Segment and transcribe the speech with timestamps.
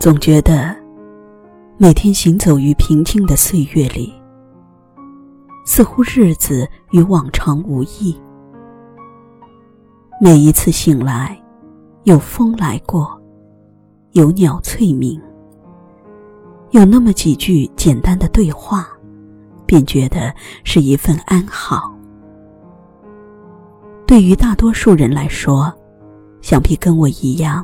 [0.00, 0.74] 总觉得
[1.76, 4.10] 每天行走于平静的岁月里，
[5.66, 8.18] 似乎日子与往常无异。
[10.18, 11.38] 每一次醒来，
[12.04, 13.20] 有风来过，
[14.12, 15.20] 有鸟翠鸣，
[16.70, 18.88] 有那么几句简单的对话，
[19.66, 21.94] 便觉得是一份安好。
[24.06, 25.70] 对于大多数人来说，
[26.40, 27.62] 想必跟我一样，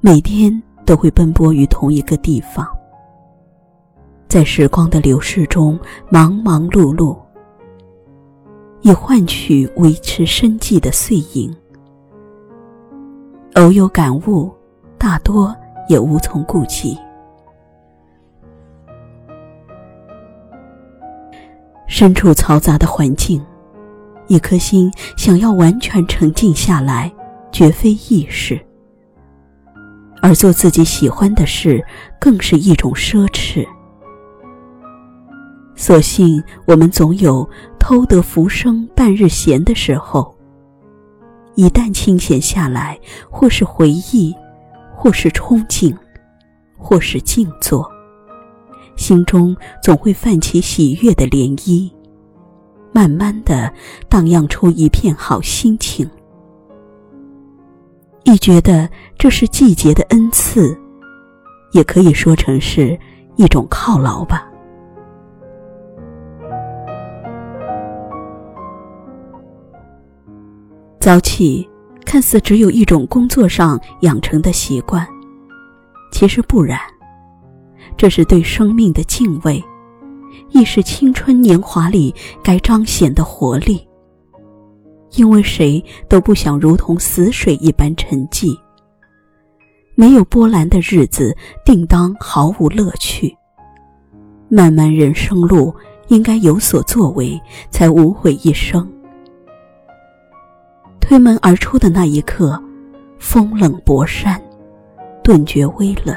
[0.00, 0.62] 每天。
[0.84, 2.66] 都会奔波于同一个地方，
[4.28, 5.78] 在时光的流逝中
[6.10, 7.16] 忙忙碌碌，
[8.80, 11.54] 以换取维持生计的碎银。
[13.54, 14.50] 偶有感悟，
[14.96, 15.54] 大多
[15.88, 16.98] 也无从顾及。
[21.86, 23.44] 身处嘈杂的环境，
[24.26, 27.12] 一颗心想要完全沉静下来，
[27.52, 28.58] 绝非易事。
[30.22, 31.84] 而做自己喜欢的事，
[32.20, 33.66] 更是一种奢侈。
[35.74, 37.48] 所幸我们总有
[37.78, 40.32] 偷得浮生半日闲的时候。
[41.54, 42.98] 一旦清闲下来，
[43.28, 44.34] 或是回忆，
[44.94, 45.94] 或是憧憬，
[46.78, 47.86] 或是静坐，
[48.96, 51.90] 心中总会泛起喜悦的涟漪，
[52.92, 53.70] 慢慢的
[54.08, 56.08] 荡漾出一片好心情。
[58.32, 58.88] 亦觉得
[59.18, 60.74] 这是季节的恩赐，
[61.72, 62.98] 也可以说成是
[63.36, 64.48] 一种犒劳吧。
[70.98, 71.68] 早起
[72.06, 75.06] 看似只有一种工作上养成的习惯，
[76.10, 76.80] 其实不然，
[77.98, 79.62] 这是对生命的敬畏，
[80.48, 83.86] 亦是青春年华里该彰显的活力。
[85.14, 88.58] 因为谁都不想如同死水一般沉寂。
[89.94, 93.36] 没有波澜的日子，定当毫无乐趣。
[94.48, 95.74] 漫漫人生路，
[96.08, 97.40] 应该有所作为，
[97.70, 98.90] 才无悔一生。
[101.00, 102.62] 推门而出的那一刻，
[103.18, 104.42] 风冷薄衫，
[105.22, 106.16] 顿觉微冷。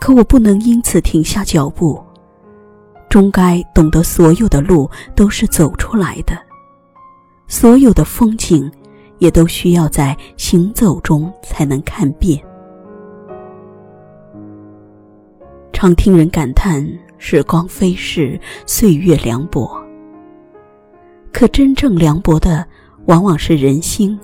[0.00, 2.02] 可我不能因此停下脚步，
[3.08, 6.36] 终该懂得，所有的路都是走出来的。
[7.46, 8.70] 所有的风景，
[9.18, 12.38] 也都需要在行走中才能看遍。
[15.72, 16.86] 常听人感叹
[17.18, 19.70] 时光飞逝，岁月凉薄。
[21.32, 22.66] 可真正凉薄的，
[23.06, 24.18] 往往是人心，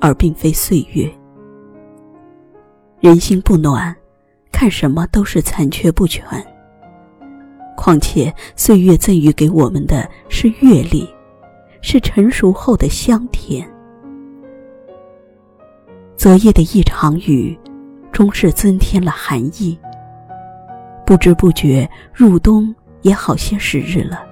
[0.00, 1.10] 而并非岁月。
[3.00, 3.94] 人心不暖，
[4.52, 6.24] 看什么都是残缺不全。
[7.76, 11.08] 况且岁月赠予给我们的是阅历。
[11.80, 13.68] 是成熟后的香甜。
[16.16, 17.58] 昨夜的一场雨，
[18.10, 19.78] 终是增添了寒意。
[21.06, 24.24] 不知不觉入冬也好些时日了。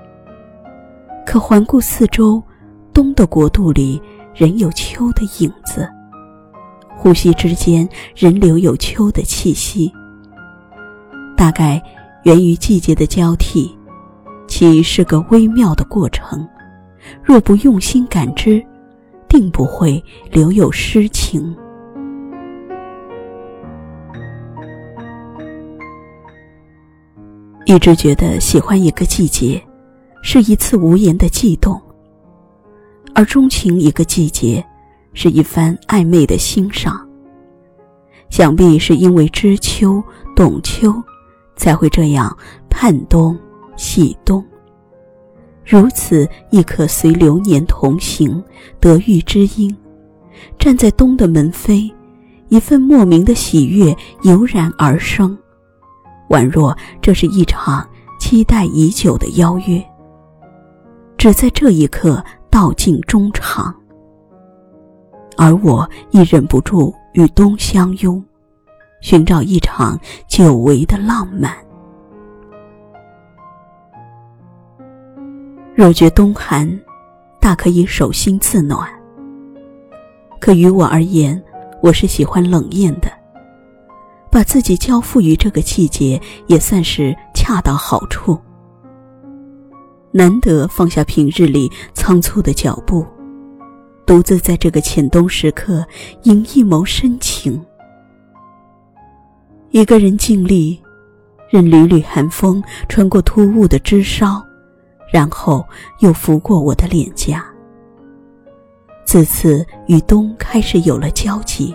[1.24, 2.42] 可环顾四周，
[2.92, 4.00] 冬的国度里
[4.34, 5.88] 仍有秋的影子，
[6.96, 9.90] 呼吸之间仍留有秋的气息。
[11.36, 11.82] 大概
[12.24, 13.74] 源于季节的交替，
[14.46, 16.46] 其是个微妙的过程。
[17.22, 18.64] 若不用心感知，
[19.28, 21.54] 定不会留有诗情。
[27.64, 29.60] 一直觉得喜欢一个季节，
[30.22, 31.76] 是一次无言的悸动；
[33.12, 34.64] 而钟情一个季节，
[35.12, 37.04] 是一番暧昧的欣赏。
[38.30, 40.02] 想必是因为知秋、
[40.36, 40.94] 懂秋，
[41.56, 42.36] 才会这样
[42.70, 43.36] 盼冬、
[43.76, 44.44] 喜冬。
[45.66, 48.40] 如此亦可随流年同行，
[48.78, 49.76] 得遇知音，
[50.60, 51.92] 站在冬的门扉，
[52.48, 55.36] 一份莫名的喜悦油然而生，
[56.28, 57.84] 宛若这是一场
[58.20, 59.84] 期待已久的邀约。
[61.18, 63.74] 只在这一刻道尽衷肠，
[65.36, 68.24] 而我亦忍不住与冬相拥，
[69.00, 69.98] 寻找一场
[70.28, 71.65] 久违的浪漫。
[75.76, 76.66] 若觉冬寒，
[77.38, 78.88] 大可以手心自暖。
[80.40, 81.40] 可于我而言，
[81.82, 83.12] 我是喜欢冷艳的，
[84.30, 88.40] 把自己交付于这个季节，也算是恰到好处。
[90.12, 93.04] 难得放下平日里仓促的脚步，
[94.06, 95.86] 独自在这个浅冬时刻，
[96.22, 97.62] 饮一眸深情。
[99.72, 100.80] 一个人静立，
[101.50, 104.42] 任缕缕寒风穿过突兀的枝梢。
[105.12, 105.64] 然后
[106.00, 107.44] 又拂过我的脸颊。
[109.04, 111.74] 自此与冬开始有了交集。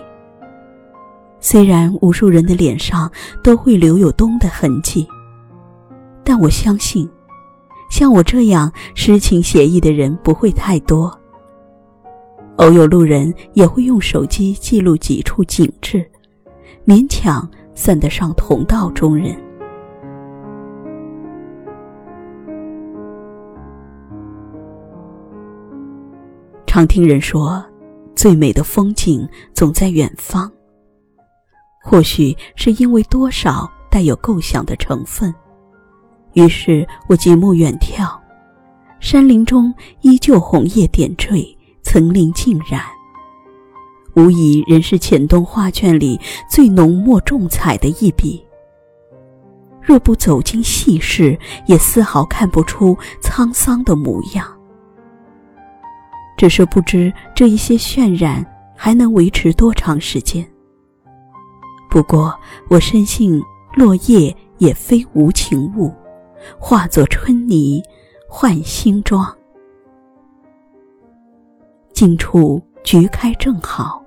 [1.40, 3.10] 虽然无数人的脸上
[3.42, 5.08] 都会留有冬的痕迹，
[6.22, 7.08] 但我相信，
[7.90, 11.12] 像我这样诗情写意的人不会太多。
[12.56, 16.08] 偶有路人也会用手机记录几处景致，
[16.86, 19.34] 勉强算得上同道中人。
[26.74, 27.62] 常听人说，
[28.16, 30.50] 最美的风景总在远方。
[31.82, 35.34] 或许是因为多少带有构想的成分，
[36.32, 38.10] 于是我极目远眺，
[39.00, 39.70] 山林中
[40.00, 41.46] 依旧红叶点缀，
[41.82, 42.80] 层林尽染，
[44.14, 48.42] 无疑仍是浅东画卷里最浓墨重彩的一笔。
[49.82, 54.58] 若不走进细视，也丝毫看不出沧桑的模样。
[56.42, 58.44] 只是不知这一些渲染
[58.76, 60.44] 还能维持多长时间。
[61.88, 62.36] 不过，
[62.68, 63.40] 我深信
[63.76, 65.94] 落叶也非无情物，
[66.58, 67.80] 化作春泥
[68.28, 69.24] 换新装。
[71.92, 74.02] 近处菊开正好，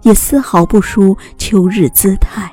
[0.00, 2.50] 也丝毫不输秋日姿态。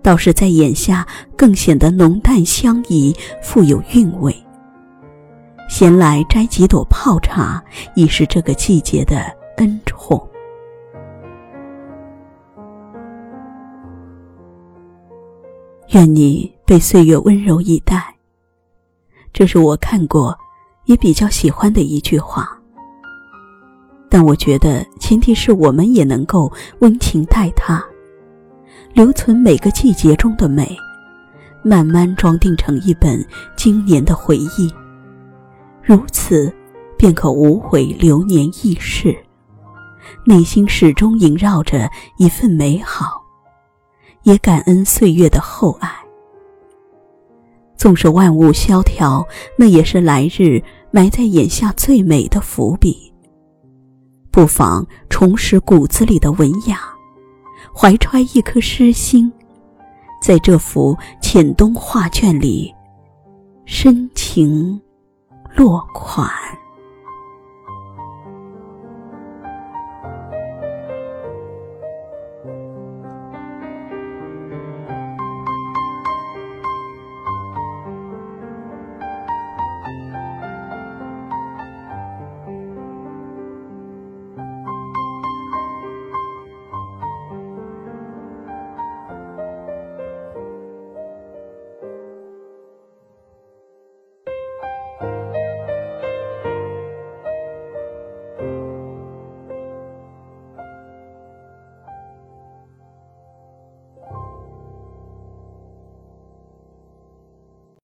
[0.00, 1.04] 倒是在眼下
[1.36, 3.12] 更显得浓淡相宜，
[3.42, 4.32] 富有韵味。
[5.70, 7.62] 闲来摘几朵泡茶，
[7.94, 9.24] 已是这个季节的
[9.58, 10.20] 恩宠。
[15.90, 18.12] 愿你被岁月温柔以待。
[19.32, 20.36] 这是我看过，
[20.86, 22.50] 也比较喜欢的一句话。
[24.08, 27.82] 但我觉得前提是我们也能够温情待它，
[28.92, 30.76] 留存每个季节中的美，
[31.62, 33.24] 慢慢装订成一本
[33.56, 34.68] 经年的回忆。
[35.82, 36.52] 如此，
[36.96, 39.16] 便可无悔流年易逝，
[40.24, 43.20] 内心始终萦绕着一份美好。
[44.24, 45.90] 也感恩岁月的厚爱。
[47.74, 53.10] 纵使万物萧条，那也是来日埋在眼下最美的伏笔。
[54.30, 56.78] 不妨重拾骨子里的文雅，
[57.74, 59.32] 怀揣一颗诗心，
[60.20, 62.70] 在这幅浅冬画卷里
[63.64, 64.78] 深情
[65.54, 66.28] 落款。